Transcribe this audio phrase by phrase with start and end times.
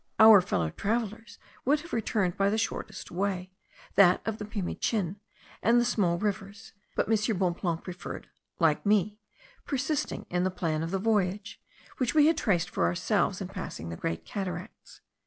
[0.19, 3.51] Our fellow travellers would have returned by the shortest way,
[3.93, 5.17] that of the Pimichin
[5.61, 7.37] and the small rivers; but M.
[7.37, 8.27] Bonpland preferred,
[8.57, 9.19] like me,
[9.63, 11.61] persisting in the plan of the voyage,
[11.99, 15.01] which we had traced for ourselves in passing the Great Cataracts.